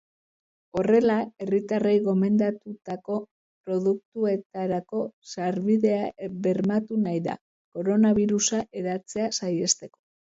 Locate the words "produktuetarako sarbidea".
3.67-6.31